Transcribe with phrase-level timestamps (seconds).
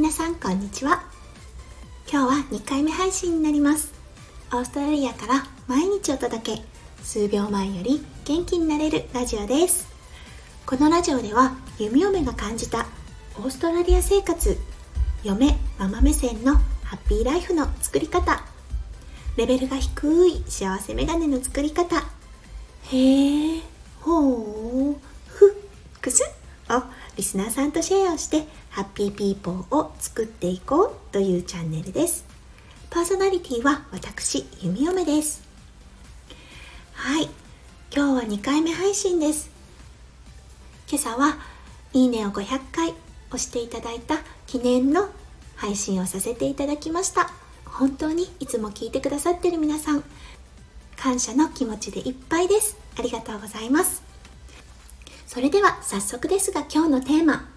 [0.00, 1.02] 皆さんこんにちは。
[2.10, 3.92] 今日は2回目配信になります。
[4.50, 6.62] オーストラリアから毎日お届け
[7.02, 9.86] 数秒前より元気になれるラジオです。
[10.64, 12.86] このラジオでは弓嫁が感じた
[13.36, 14.56] オーストラリア生活
[15.22, 18.42] 嫁ママ目線のハッピーライフの作り方。
[19.36, 21.98] レベルが低い幸せメガネの作り方。
[22.90, 23.60] へえ
[24.00, 25.09] ほう
[27.20, 32.24] リスナーさんとシェアをしてハッピーピーポーを作っていこうというチャンネルです。
[32.88, 35.42] パーソナリティは私弓嫁です。
[36.94, 37.28] はい。
[37.94, 39.50] 今日は2回目配信です。
[40.90, 41.36] 今朝は
[41.92, 42.94] いいねを500回
[43.28, 44.16] 押していただいた
[44.46, 45.10] 記念の
[45.56, 47.30] 配信をさせていただきました。
[47.66, 50.02] 本当にいつも聞いてくださってる皆さん
[50.96, 52.78] 感謝の気持ちでいっぱいです。
[52.98, 54.09] ありがとうございます。
[55.32, 57.48] それでは早速ですが今日のテーマ。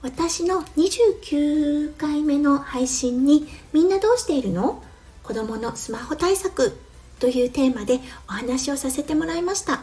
[0.00, 4.82] 私の29回目の配信にみんなどうしているの？
[5.22, 6.78] 子供のスマホ対策
[7.20, 9.82] というテーマでお話をさせてもらいました。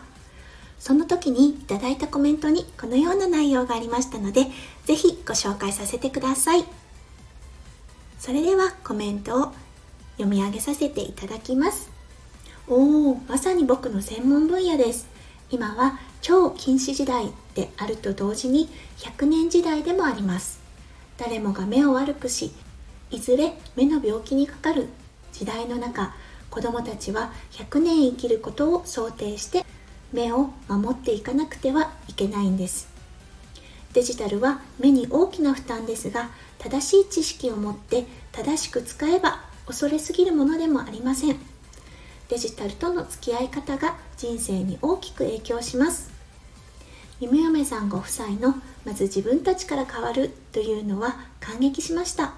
[0.80, 4.48] その時にいただいたコメントにこのような内容がありましたので
[4.86, 6.66] ぜひご紹介させてください。
[8.18, 9.54] それではコメントを
[10.18, 11.88] 読み上げさせていただきます。
[12.68, 15.08] おおまさに僕の専門分野です。
[15.52, 20.60] 今は超禁止時代であると同時に100年時代でもあります。
[21.20, 22.52] 誰もが目を悪くし
[23.12, 24.88] いずれ目の病気にかかる
[25.32, 26.16] 時代の中
[26.50, 29.64] 子どもたちは100年生きることを想定して
[30.12, 32.88] 目を守っていかなくてはいけないんです。
[33.94, 41.38] デジタルは目に大きな負担ですが正しい知識を持って正しく使えば恐れすぎるものでもありません。
[42.30, 46.15] デジタルとの付き合い方が人生に大きく影響します。
[47.22, 52.34] 夢嫁さんご夫妻のまず自分たちから変わるというのは感激しました。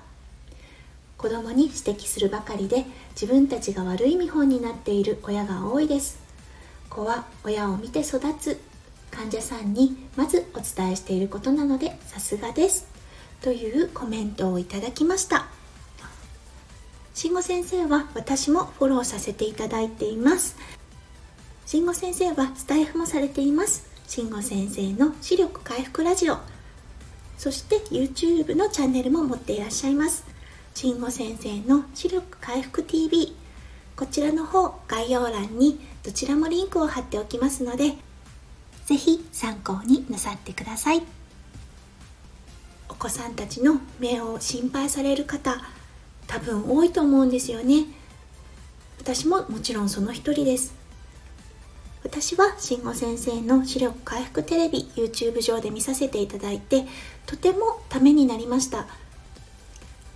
[1.17, 2.85] 子供に指摘するばかりで
[3.19, 6.19] 自分たちが悪い見本になっている親が多いです。
[6.91, 8.59] 子は親を見て育つ。
[9.09, 12.85] 患者さんにまずお伝えしていることなのでさすがです。
[13.41, 15.47] というコメントをいただきました。
[17.15, 20.55] 慎吾先生は私もフォローさせていただいています。
[21.65, 23.96] 慎吾先生はスタイフもされています。
[24.07, 26.37] 慎吾先生の視力回復ラジオ。
[27.37, 30.23] そして YouTube のチャンネルも持っていらっしゃいます。
[30.73, 33.35] 慎吾先生の視力回復 TV
[33.97, 37.95] こちらの方概要欄にどちらもリンクを貼っておきますので
[38.85, 41.03] ぜひ参考になさってください。
[42.87, 45.61] お子さんたちの目を心配される方
[46.27, 47.87] 多分多いと思うんですよね。
[48.99, 50.86] 私ももちろんその一人です。
[52.19, 56.83] 私は慎吾先生の視力回復テレビ YouTube 上で見させていただいて
[57.27, 58.87] とてもためになりました。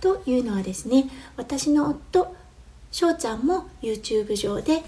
[0.00, 2.34] というのはですね私の夫
[2.90, 4.82] 翔ちゃんも YouTube 上で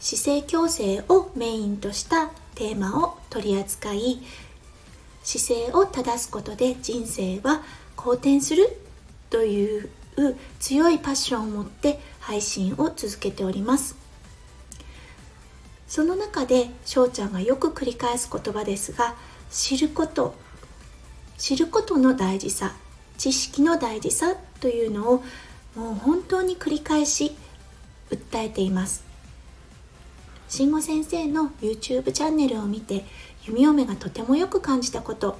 [0.00, 4.20] 姿勢矯正をメインとしたテーマを取り扱い
[5.22, 7.62] 姿勢を正すことで人生は
[7.94, 8.68] 好転する
[9.30, 9.90] という
[10.58, 14.01] 強いパッションを持って配信を続けております。
[15.92, 19.14] その中で翔ちゃんがよく繰り返す言葉ですが
[19.50, 20.34] 知ること。
[21.36, 22.72] 知ることの大事さ。
[23.18, 25.22] 知識の大事さというのを
[25.76, 27.36] もう本当に繰り返し
[28.10, 29.04] 訴えています。
[30.48, 33.04] 慎吾先生の YouTube チャンネルを見て
[33.44, 35.38] 弓嫁がとてもよく感じたこと。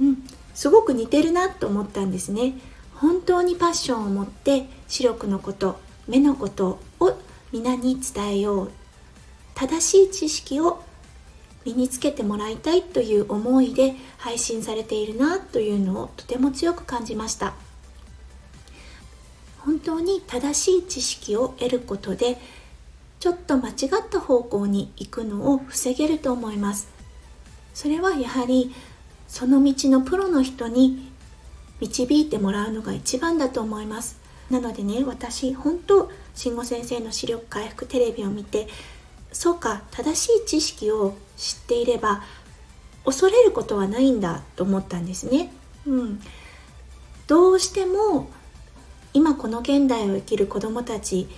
[0.00, 0.22] うん
[0.54, 2.54] すごく似てるなと思ったんですね。
[2.94, 7.18] 本当にパッションを持って視力のこと目のことを
[7.50, 8.79] 皆に伝えよう。
[9.60, 10.82] 正しい知識を
[11.66, 17.52] 身につけてもらいたいという思いで配信されているなというのをとても強く感じました。
[19.58, 22.38] 本当に正しい知識を得ることで
[23.18, 23.74] ちょっと間違っ
[24.10, 26.88] た方向に行くのを防げると思います。
[27.74, 28.74] それはやはり
[29.28, 31.12] その道のプロの人に
[31.80, 34.18] 導いてもらうのが一番だと思います。
[34.48, 38.66] なのでね私本当慎吾先生の視力回復テレビを見て
[39.32, 42.22] そうか正しい知識を知っていれば
[43.04, 45.52] 恐れることはないんだと思ったんですね。
[45.86, 46.20] うん、
[47.26, 48.28] どうしても
[49.12, 51.28] 今この現代を生きる子どもたち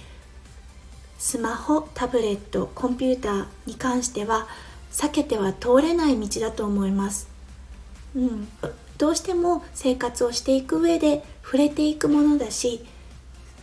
[1.19, 4.49] スマホタブレットコンピューターに関しては
[4.91, 7.29] 避けては通れない道だと思います。
[8.15, 8.49] うん、
[8.99, 12.85] どうしても生活をしていく上で触れていくものだし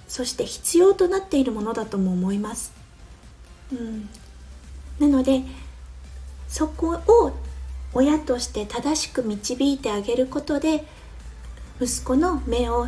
[0.08, 2.74] そして必要となっているものだとも思います。
[3.72, 4.10] うん、
[5.00, 5.44] なので
[6.48, 7.34] そこを
[7.94, 10.86] 親として正しく導いてあげることで
[11.82, 12.88] 息子の目を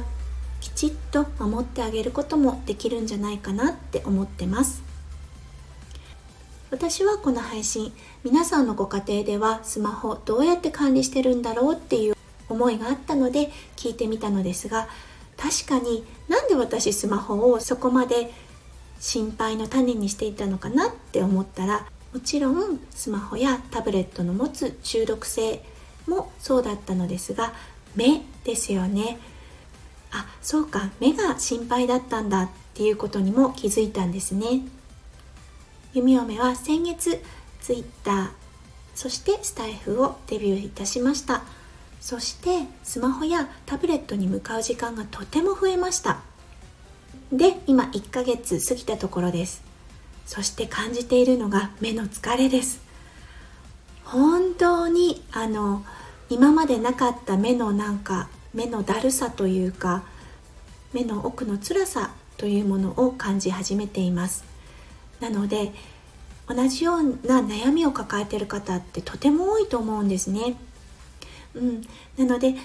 [0.59, 4.83] きちっと守ってあげることもできるんじゃないかなって思ってます。
[6.69, 7.91] 私はこの配信
[8.23, 12.15] 皆さんのご家庭ではスマホどうやって管理してるんだろうっていう
[12.47, 14.87] 思いがあったので聞いてみたのですが
[15.35, 18.31] 確かになんで私スマホをそこまで
[19.01, 25.63] 心配の種にしていたのかなって思ったらもちろんスマホやタブレットの持つ中毒性
[26.07, 27.53] もそうだったのですが
[27.95, 29.19] 目ですよね。
[30.11, 30.91] あそうか。
[30.99, 34.61] 目が心配だったんだっていうことにも気づいたんですね。
[35.93, 37.21] 弓嫁は先月
[37.61, 38.31] Twitter
[38.93, 41.43] そしてスタイフをデビューいたしました。
[42.01, 46.21] そしてスマホやタブレットに向かう時間がとても増えました。
[47.31, 49.70] で今1ヶ月過ぎたところです。
[50.25, 52.81] そして感じているのが目の疲れです。
[54.03, 55.85] 本当にあの
[56.29, 60.03] 今までなかった目のなんか目のだるさというか
[60.93, 64.43] 目の奥の辛さというものを感じ始めています。
[65.19, 65.71] なので
[66.47, 70.55] 同じような悩みを抱えている方ってとても多いと思うんですね。
[71.53, 71.81] うん、
[72.17, 72.55] なので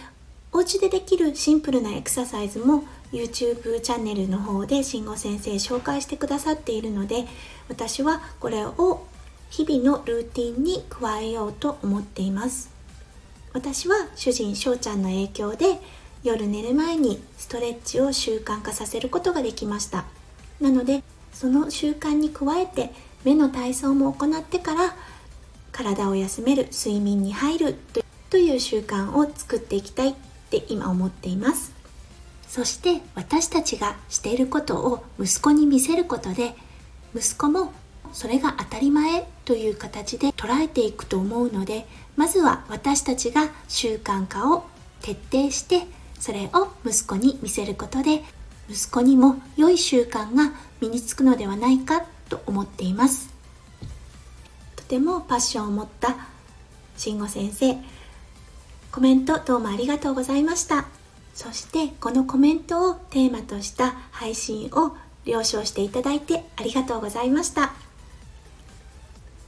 [0.56, 7.26] お家でできるシンプルなエクササイズも YouTube チャンネルの方で慎吾先生紹介してくださっているので
[7.68, 9.06] 私はこれを
[9.50, 12.70] 日々のルーティンに加えようと思っています。
[13.52, 15.78] 私は主人翔ちゃんの影響で
[16.22, 20.06] 夜寝る前にストレッチを習慣化させることができました。
[20.58, 21.04] なので
[21.34, 22.92] その習慣に加えて
[23.24, 24.96] 目の体操も行ってから
[25.70, 27.76] 体を休める睡眠に入る
[28.30, 30.14] という習慣を作っていきたい
[30.46, 31.72] って今思っています。
[32.48, 36.54] そして私たちがしていることを息子に見せることで
[37.14, 37.72] 息子も
[38.12, 44.64] それが当たり前という形で捉えていくと思うのでまずは私たちが習慣化を
[45.02, 45.87] 徹底して
[46.19, 48.22] それを息子に見せることで
[48.70, 53.32] 息子にも良い習慣が身につくのではないかと思っています。
[54.75, 56.16] とてもパッションを持った
[56.96, 57.76] 慎吾先生。
[58.96, 60.87] コメントどうもありがとうございました。
[61.34, 64.96] そしてこのコメントをテーマとした配信を
[65.26, 67.75] 了承していただいてありがとうございました。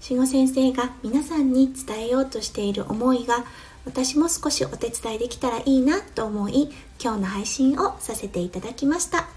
[0.00, 3.46] 慎吾先生が皆さんに伝えようとしている思いが
[3.86, 6.70] 私も少しお手伝いできたらいいなと思い
[7.02, 9.28] 今日の配信をさせていただきました。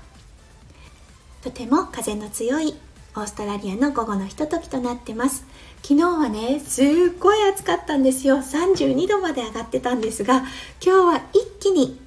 [1.41, 2.75] とても風の強い
[3.15, 5.45] オーストラリアの午後のひとときとなってます。
[5.83, 6.85] 昨日はねすっ
[7.19, 8.37] ごい暑かったんですよ。
[8.37, 10.37] 32度まで上がってたんですが
[10.83, 11.99] 今日は一気に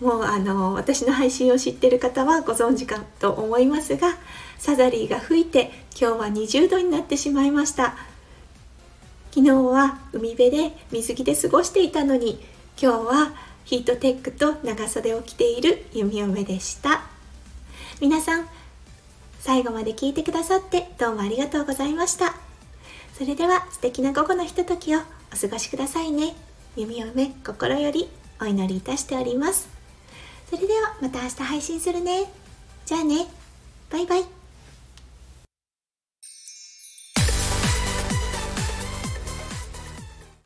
[0.00, 4.16] もうあの私の配信を知ってる方はご存知かと思いますが
[4.58, 7.94] サザリーが吹いて今日は20度になってしまいました。
[9.30, 12.44] 昨日は海辺で水着で過ごしていたのに
[12.80, 13.32] 今日は
[13.64, 17.02] ヒートテックと長袖を着ている弓嫁でした。
[18.00, 18.48] 皆さん
[19.42, 22.34] 最後まで聞いてくださってどうもありがとうございました
[23.22, 25.00] それでは素敵な午後のひとときを
[25.32, 26.34] お過ごしくださいね。
[26.76, 28.08] 弓嫁心より
[28.40, 29.68] お祈りいたしております。
[30.50, 32.24] それではまた明日配信するね。
[32.84, 33.26] じゃあね。
[33.90, 34.41] バイバイ。